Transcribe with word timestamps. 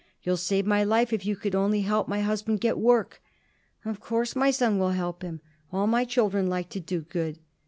You'll 0.23 0.35
save 0.35 0.65
my 0.65 0.83
life 0.83 1.13
if 1.13 1.27
you 1.27 1.35
could 1.35 1.53
only 1.53 1.81
help 1.81 2.07
my 2.07 2.21
husband 2.21 2.59
get 2.59 2.79
work." 2.79 3.21
"Of 3.85 3.99
course 3.99 4.35
my 4.35 4.49
son 4.49 4.79
will 4.79 4.93
help 4.93 5.21
him. 5.21 5.41
All 5.71 5.85
my 5.85 6.05
children 6.05 6.47
like 6.47 6.69
to 6.69 6.79
do 6.79 7.01
good. 7.01 7.37